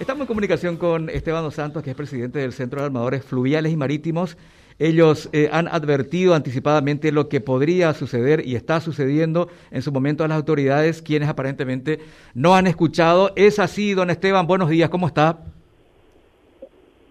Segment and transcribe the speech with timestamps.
[0.00, 3.72] Estamos en comunicación con Esteban Dos Santos, que es presidente del Centro de Armadores Fluviales
[3.72, 4.38] y Marítimos.
[4.78, 10.22] Ellos eh, han advertido anticipadamente lo que podría suceder y está sucediendo en su momento
[10.22, 11.98] a las autoridades, quienes aparentemente
[12.32, 13.32] no han escuchado.
[13.34, 15.40] Es así, don Esteban, buenos días, ¿cómo está?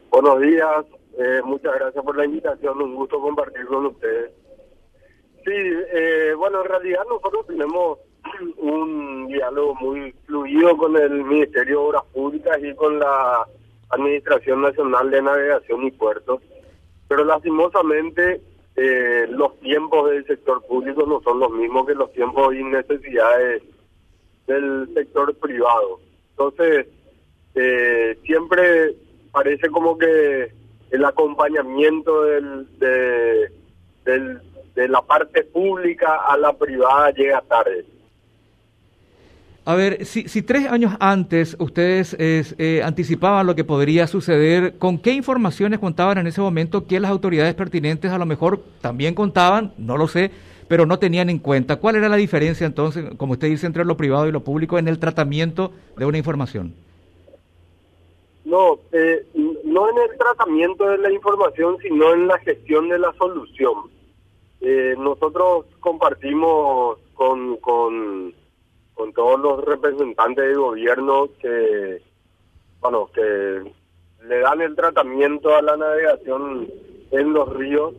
[0.09, 0.85] Buenos días,
[1.19, 4.31] eh, muchas gracias por la invitación, un gusto compartir con ustedes.
[5.43, 7.99] Sí, eh, bueno, en realidad nosotros tenemos
[8.57, 13.45] un diálogo muy fluido con el Ministerio de Obras Públicas y con la
[13.89, 16.41] Administración Nacional de Navegación y Puertos,
[17.07, 18.41] pero lastimosamente
[18.75, 23.63] eh, los tiempos del sector público no son los mismos que los tiempos y necesidades
[24.45, 25.99] del sector privado.
[26.31, 26.87] Entonces,
[27.55, 28.95] eh, siempre
[29.31, 30.51] parece como que
[30.91, 33.49] el acompañamiento del, de,
[34.75, 37.85] de la parte pública a la privada llega tarde.
[39.67, 44.97] A ver, si, si tres años antes ustedes eh, anticipaban lo que podría suceder, ¿con
[44.97, 49.73] qué informaciones contaban en ese momento que las autoridades pertinentes a lo mejor también contaban?
[49.77, 50.31] No lo sé,
[50.69, 51.75] pero no tenían en cuenta.
[51.75, 54.87] ¿Cuál era la diferencia entonces, como usted dice, entre lo privado y lo público en
[54.87, 56.73] el tratamiento de una información?
[58.45, 59.25] No, eh,
[59.65, 63.73] no en el tratamiento de la información, sino en la gestión de la solución.
[64.61, 68.33] Eh, nosotros compartimos con, con
[68.97, 72.01] con todos los representantes del gobierno que,
[72.79, 73.61] bueno, que
[74.27, 76.67] le dan el tratamiento a la navegación
[77.11, 77.93] en los ríos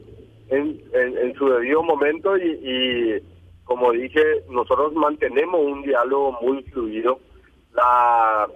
[0.49, 3.23] en, en, su debido momento y,
[3.65, 7.21] como dije, nosotros mantenemos un diálogo muy fluido.
[7.75, 8.49] La,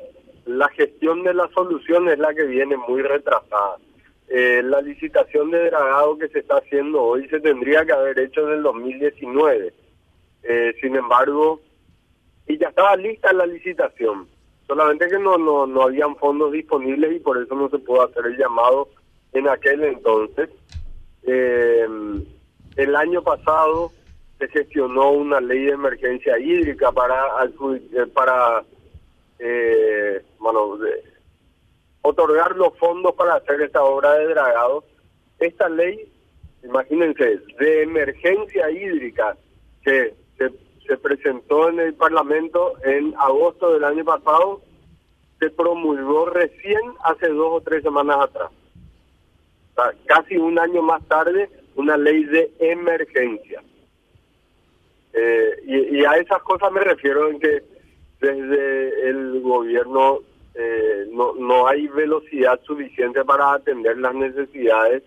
[0.46, 3.76] la gestión de la solución es la que viene muy retrasada.
[4.28, 8.48] Eh, la licitación de dragado que se está haciendo hoy se tendría que haber hecho
[8.48, 9.72] en el 2019.
[10.44, 11.60] Eh, sin embargo,
[12.52, 14.28] y ya estaba lista la licitación.
[14.66, 18.26] Solamente que no, no, no habían fondos disponibles y por eso no se pudo hacer
[18.26, 18.88] el llamado
[19.32, 20.50] en aquel entonces.
[21.22, 21.86] Eh,
[22.76, 23.90] el año pasado
[24.38, 28.62] se gestionó una ley de emergencia hídrica para eh, para
[29.38, 30.78] eh, bueno,
[32.02, 34.84] otorgar los fondos para hacer esta obra de dragado.
[35.38, 36.06] Esta ley,
[36.62, 39.38] imagínense, de emergencia hídrica
[39.82, 40.50] que se
[40.86, 44.60] se presentó en el Parlamento en agosto del año pasado,
[45.38, 48.50] se promulgó recién hace dos o tres semanas atrás.
[50.06, 53.62] casi un año más tarde, una ley de emergencia.
[55.12, 57.62] Eh, y, a esas cosas me refiero en que
[58.20, 60.20] desde el gobierno
[60.54, 65.02] eh, no, no hay velocidad suficiente para atender las necesidades.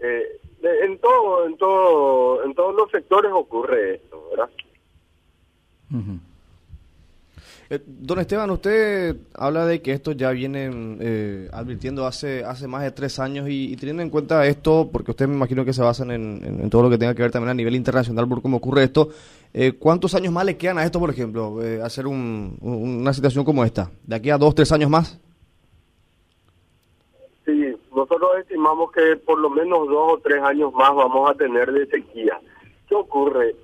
[0.00, 4.50] Eh, en todo, en todo, en todos los sectores ocurre esto, ¿verdad?
[7.72, 12.82] Eh, don Esteban, usted habla de que esto ya viene eh, advirtiendo hace hace más
[12.82, 16.10] de tres años y, teniendo en cuenta esto, porque usted me imagino que se basan
[16.10, 19.10] en, todo lo que tenga que ver también a nivel internacional por cómo ocurre esto,
[19.54, 23.88] eh, ¿cuántos años más le quedan a esto, por ejemplo, hacer una situación como esta?
[24.02, 25.20] ¿De aquí a dos, tres años más?
[27.46, 31.70] Sí, nosotros estimamos que por lo menos dos o tres años más vamos a tener
[31.70, 32.36] de sequía.
[32.90, 33.54] ¿Qué ocurre?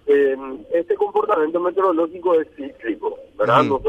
[0.72, 3.64] este comportamiento meteorológico es cíclico, ¿verdad?
[3.64, 3.82] los,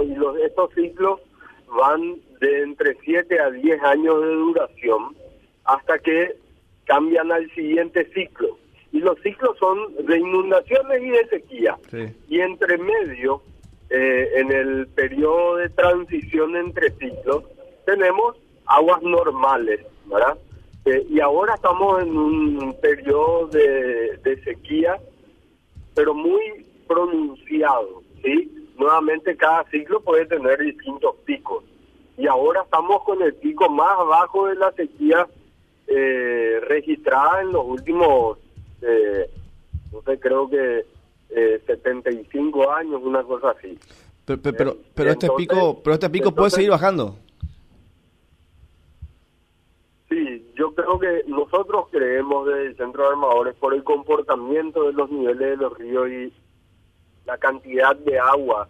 [0.43, 1.19] estos ciclos
[1.67, 5.15] van de entre 7 a 10 años de duración
[5.63, 6.37] hasta que
[6.85, 8.57] cambian al siguiente ciclo.
[8.91, 9.77] Y los ciclos son
[10.07, 11.77] de inundaciones y de sequía.
[12.27, 13.43] Y entre medio,
[13.91, 17.43] eh, en el periodo de transición entre ciclos,
[17.85, 20.35] tenemos aguas normales, ¿verdad?
[20.85, 24.97] Eh, y ahora estamos en un periodo de, de sequía
[25.97, 28.51] pero muy pronunciado, ¿sí?
[28.77, 31.63] Nuevamente cada ciclo puede tener distintos picos.
[32.19, 35.27] Y ahora estamos con el pico más bajo de la sequía
[35.87, 38.37] eh, registrada en los últimos,
[38.83, 39.27] eh,
[39.91, 40.85] no sé, creo que
[41.31, 43.79] eh, 75 años, una cosa así.
[44.23, 47.17] Pero, pero, pero este pico, pero este pico puede seguir bajando.
[50.09, 54.93] Sí, yo creo que nosotros creemos desde el Centro de Armadores por el comportamiento de
[54.93, 56.33] los niveles de los ríos y
[57.25, 58.69] la cantidad de agua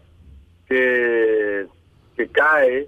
[0.68, 1.68] que,
[2.15, 2.88] que cae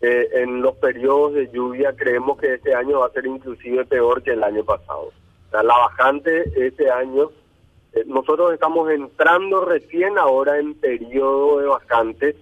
[0.00, 4.22] eh, en los periodos de lluvia, creemos que este año va a ser inclusive peor
[4.22, 5.12] que el año pasado.
[5.52, 7.30] la bajante este año,
[7.92, 12.36] eh, nosotros estamos entrando recién ahora en periodo de vacantes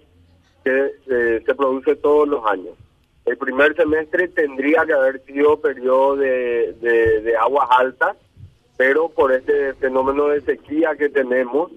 [0.64, 2.74] que eh, se produce todos los años.
[3.26, 8.16] El primer semestre tendría que haber sido periodo de, aguas altas,
[8.76, 11.72] pero por este fenómeno de sequía que tenemos,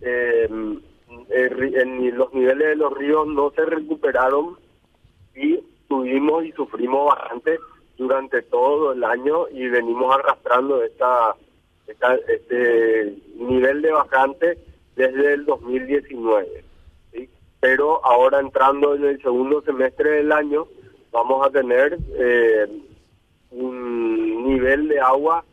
[0.00, 4.56] eh, los niveles de los ríos no se recuperaron
[5.34, 7.58] y tuvimos y sufrimos bastante
[7.98, 11.34] durante todo el año y venimos arrastrando esta,
[11.86, 14.58] esta este nivel de bajante
[14.96, 16.69] desde el 2019.
[17.60, 20.66] Pero ahora entrando en el segundo semestre del año
[21.12, 22.66] vamos a tener eh,
[23.50, 25.44] un nivel de agua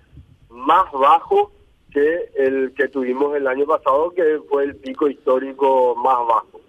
[0.49, 1.51] más bajo
[1.91, 6.61] que el que tuvimos el año pasado, que fue el pico histórico más bajo.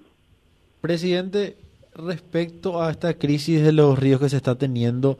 [0.80, 1.56] Presidente,
[1.94, 5.18] respecto a esta crisis de los ríos que se está teniendo,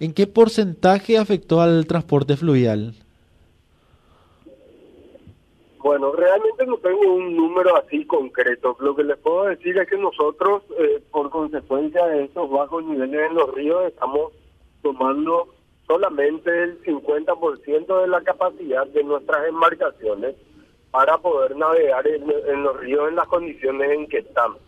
[0.00, 2.94] ¿en qué porcentaje afectó al transporte fluvial?
[5.86, 8.76] Bueno, realmente no tengo un número así concreto.
[8.80, 13.30] Lo que les puedo decir es que nosotros, eh, por consecuencia de estos bajos niveles
[13.30, 14.32] en los ríos, estamos
[14.82, 15.54] tomando
[15.86, 20.34] solamente el 50% de la capacidad de nuestras embarcaciones
[20.90, 24.58] para poder navegar en, en, los ríos en las condiciones en que estamos.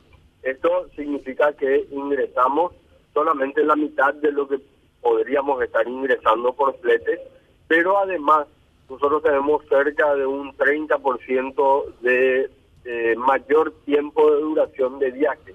[0.44, 2.74] Esto significa que ingresamos
[3.12, 4.60] solamente la mitad de lo que
[5.02, 7.18] podríamos estar ingresando por flete,
[7.66, 8.46] pero además
[8.88, 12.50] nosotros tenemos cerca de un 30% de
[13.16, 15.54] mayor tiempo de duración de viaje.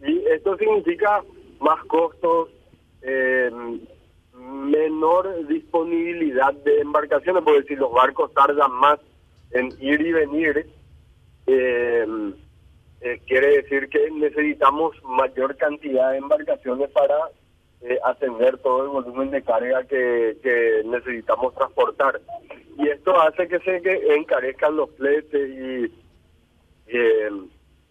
[0.00, 1.22] Y esto significa
[1.60, 2.50] más costos,
[3.02, 3.50] eh,
[4.34, 9.00] menor disponibilidad de embarcaciones, porque si los barcos tardan más
[9.50, 10.70] en ir y venir,
[11.46, 12.06] eh,
[13.00, 17.16] eh, quiere decir que necesitamos mayor cantidad de embarcaciones para
[17.82, 22.20] eh, atender todo el volumen de carga que, que necesitamos transportar.
[22.78, 25.92] Y esto hace que se que encarezcan los fletes y,
[26.88, 27.30] eh,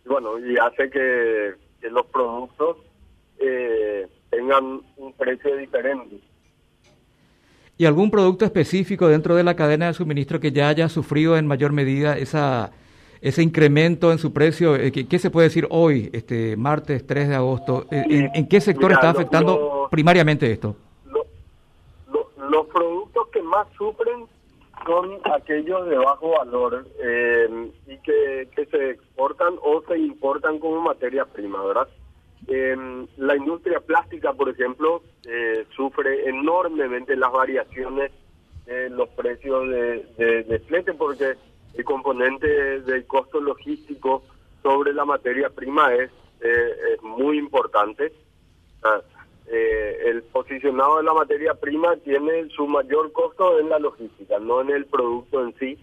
[0.05, 2.77] bueno, y hace que, que los productos
[3.39, 6.17] eh, tengan un precio diferente.
[7.79, 11.45] ¿Y algún producto específico dentro de la cadena de suministro que ya haya sufrido en
[11.45, 12.71] mayor medida esa
[13.21, 14.75] ese incremento en su precio?
[14.75, 17.85] Eh, ¿Qué, qué se puede decir hoy, este martes 3 de agosto?
[17.91, 20.75] ¿En, en qué sector Mira, está afectando lo- primariamente esto?
[21.05, 21.25] Lo-
[22.11, 24.25] lo- los productos que más sufren
[24.85, 30.81] son aquellos de bajo valor eh, y que, que se exportan o se importan como
[30.81, 31.87] materia prima, ¿verdad?
[32.47, 38.11] Eh, la industria plástica, por ejemplo, eh, sufre enormemente las variaciones
[38.65, 41.33] de los precios de, de, de flete porque
[41.73, 42.47] el componente
[42.81, 44.23] del costo logístico
[44.61, 46.09] sobre la materia prima es,
[46.41, 48.13] eh, es muy importante.
[48.83, 49.01] Ah,
[49.49, 54.61] eh, el posicionado de la materia prima tiene su mayor costo en la logística, no
[54.61, 55.77] en el producto en sí.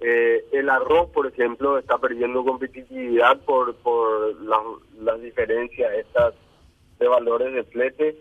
[0.00, 6.34] Eh, el arroz, por ejemplo, está perdiendo competitividad por, por las, diferencias estas
[6.98, 8.16] de valores de flete.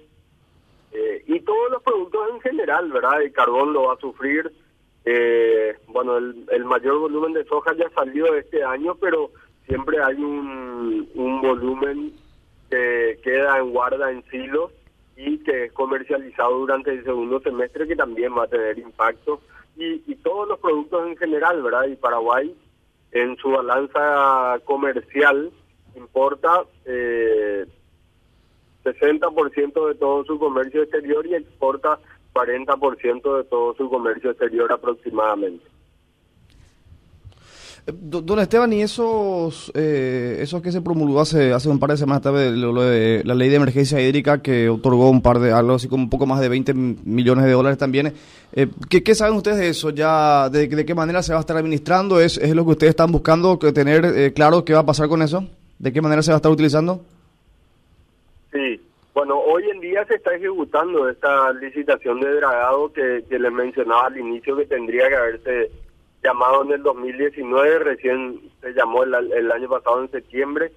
[0.91, 3.21] Eh, y todos los productos en general, ¿verdad?
[3.21, 4.51] El carbón lo va a sufrir.
[5.05, 9.31] Eh, bueno, el, el mayor volumen de soja ya salió este año, pero
[9.65, 12.13] siempre hay un, un volumen
[12.69, 14.71] que queda en guarda en silos
[15.15, 19.41] y que es comercializado durante el segundo semestre que también va a tener impacto
[19.75, 21.87] y, y todos los productos en general, ¿verdad?
[21.87, 22.55] Y Paraguay
[23.11, 25.51] en su balanza comercial
[25.95, 27.65] importa eh,
[28.83, 31.99] 60% de todo su comercio exterior y exporta
[32.33, 35.65] 40% de todo su comercio exterior aproximadamente.
[37.87, 41.97] Do- Don Esteban, y esos, eh, esos que se promulgó hace, hace un par de
[41.97, 45.75] semanas, lo- lo de la ley de emergencia hídrica que otorgó un par de, algo
[45.75, 48.13] así como un poco más de 20 millones de dólares también.
[48.53, 49.89] Eh, ¿qué, qué saben ustedes de eso?
[49.91, 52.19] ya de, de qué manera se va a estar administrando?
[52.19, 55.07] ¿Es, es lo que ustedes están buscando que tener eh, claro qué va a pasar
[55.07, 55.47] con eso?
[55.79, 57.05] ¿De qué manera se va a estar utilizando?
[58.51, 58.81] Sí,
[59.13, 64.07] bueno, hoy en día se está ejecutando esta licitación de dragado que, que les mencionaba
[64.07, 65.71] al inicio que tendría que haberse
[66.27, 70.71] llamado en el 2019, recién se llamó el, el año pasado en septiembre,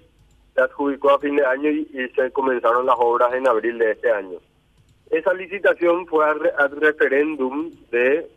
[0.53, 3.91] se adjudicó a fin de año y, y se comenzaron las obras en abril de
[3.91, 4.39] este año.
[5.09, 8.29] Esa licitación fue al, al referéndum de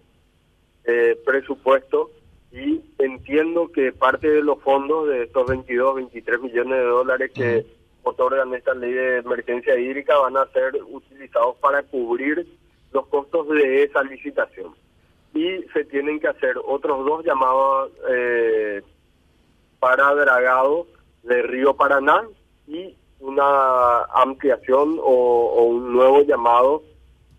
[0.85, 2.11] eh, presupuesto
[2.51, 7.65] y entiendo que parte de los fondos de estos 22, 23 millones de dólares que
[8.03, 12.45] otorgan esta ley de emergencia hídrica van a ser utilizados para cubrir
[12.93, 14.75] los costos de esa licitación.
[15.35, 18.83] Y se tienen que hacer otros dos llamados eh,
[19.81, 20.87] para dragado
[21.25, 22.23] de Río Paraná
[22.67, 26.83] y una ampliación o, un nuevo llamado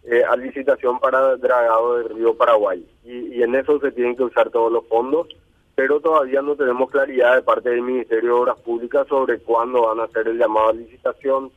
[0.04, 2.86] eh, a licitación para dragado de Río Paraguay.
[3.04, 5.28] Y, y en eso se tienen que usar todos los fondos,
[5.76, 10.00] pero todavía no tenemos claridad de parte del Ministerio de Obras Públicas sobre cuándo van
[10.00, 11.52] a hacer el llamado a licitación,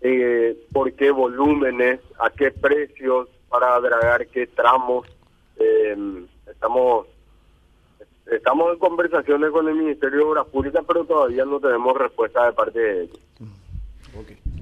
[0.00, 5.06] eh, por qué volúmenes, a qué precios para dragar qué tramos.
[5.60, 5.96] Eh,
[6.50, 7.06] estamos
[8.30, 12.52] estamos en conversaciones con el Ministerio de Obras Públicas, pero todavía no tenemos respuesta de
[12.52, 13.18] parte de ellos.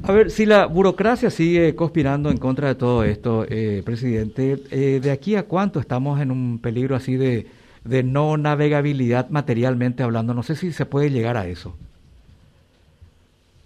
[0.05, 5.01] A ver, si la burocracia sigue conspirando en contra de todo esto, eh, presidente, eh,
[5.03, 7.47] ¿de aquí a cuánto estamos en un peligro así de,
[7.85, 10.35] de no navegabilidad materialmente hablando?
[10.35, 11.75] No sé si se puede llegar a eso.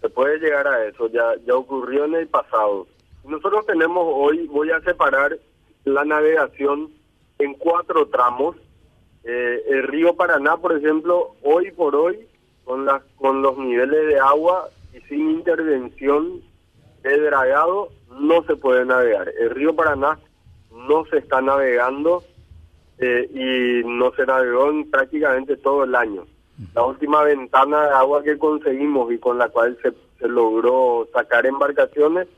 [0.01, 2.87] Se puede llegar a eso, ya, ya ocurrió en el pasado.
[3.25, 5.39] Nosotros tenemos hoy, voy a separar
[5.85, 6.91] la navegación
[7.43, 8.57] en cuatro tramos.
[9.25, 12.27] Eh, el río Paraná, por ejemplo, hoy por hoy,
[12.65, 16.43] con, las, con los niveles de agua y sin intervención
[17.03, 19.33] de dragado, no se puede navegar.
[19.39, 20.19] El río Paraná
[20.71, 22.23] no se está navegando
[22.99, 26.27] eh, y no se navegó en prácticamente todo el año.
[26.75, 31.47] La última ventana de agua que conseguimos y con la cual se, se logró sacar
[31.47, 32.29] embarcaciones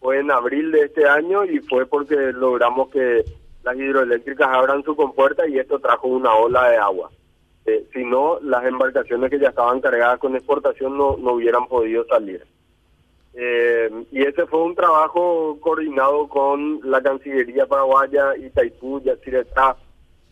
[0.00, 3.24] fue en abril de este año y fue porque logramos que
[3.62, 7.10] las hidroeléctricas abran su compuerta y esto trajo una ola de agua.
[7.66, 12.04] Eh, si no, las embarcaciones que ya estaban cargadas con exportación no, no hubieran podido
[12.06, 12.46] salir.
[13.34, 19.76] Eh, y ese fue un trabajo coordinado con la Cancillería Paraguaya, Itaipú, Yacyretá,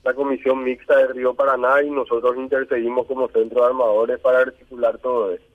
[0.04, 4.99] la Comisión Mixta de Río Paraná y nosotros intercedimos como centro de armadores para articular
[4.99, 5.47] todo esto.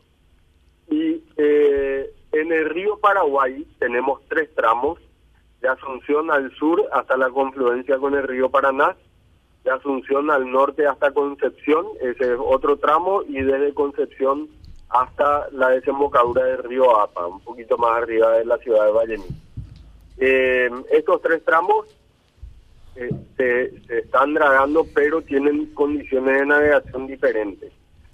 [0.90, 5.00] Y eh, en el río Paraguay tenemos tres tramos,
[5.64, 8.98] de Asunción al sur hasta la confluencia con el río Paraná,
[9.64, 14.50] de Asunción al norte hasta Concepción, ese es otro tramo, y desde Concepción
[14.90, 19.24] hasta la desembocadura del río Apa, un poquito más arriba de la ciudad de Vallený.
[20.18, 21.86] Eh, estos tres tramos
[22.98, 27.72] eh, se, se están dragando, pero tienen condiciones de navegación diferentes.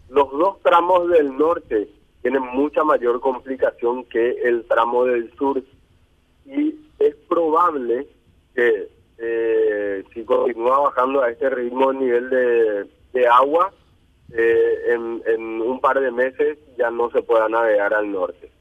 [0.10, 1.89] Los dos tramos del norte
[2.22, 5.63] tiene mucha mayor complicación que el tramo del sur
[6.46, 8.08] y es probable
[8.53, 13.72] que eh, si continúa bajando a este ritmo el nivel de, de agua,
[14.32, 18.51] eh, en, en, un par de meses ya no se pueda navegar al norte,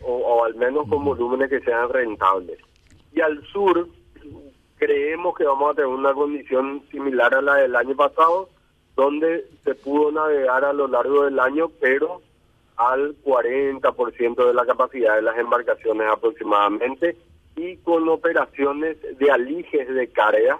[0.00, 2.58] o, o al menos con volúmenes que sean rentables.
[3.12, 3.88] Y al sur
[4.76, 8.48] creemos que vamos a tener una condición similar a la del año pasado,
[8.96, 12.22] donde se pudo navegar a lo largo del año, pero
[12.76, 17.16] al 40% de la capacidad de las embarcaciones aproximadamente
[17.56, 20.58] y con operaciones de aliges de carga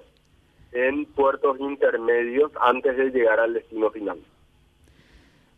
[0.72, 4.18] en puertos intermedios antes de llegar al destino final.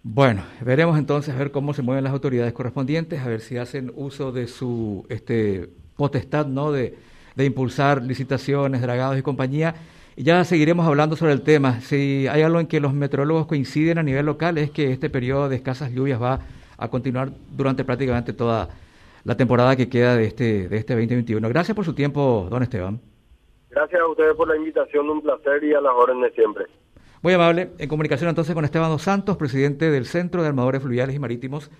[0.02, 3.92] Bueno, veremos entonces a ver cómo se mueven las autoridades correspondientes, a ver si hacen
[3.96, 6.70] uso de su este potestad, ¿no?
[6.70, 6.94] De,
[7.34, 9.74] de impulsar licitaciones, dragados y compañía.
[10.16, 11.80] Ya seguiremos hablando sobre el tema.
[11.82, 15.50] Si hay algo en que los meteorólogos coinciden a nivel local es que este periodo
[15.50, 16.40] de escasas lluvias va
[16.78, 18.70] a continuar durante prácticamente toda
[19.24, 21.46] la temporada que queda de este, de este 2021.
[21.50, 22.98] Gracias por su tiempo, don Esteban.
[23.68, 26.64] Gracias a ustedes por la invitación, un placer y a las órdenes siempre.
[27.20, 27.72] Muy amable.
[27.78, 31.70] En comunicación entonces con Esteban Dos Santos, presidente del Centro de Armadores Fluviales y Marítimos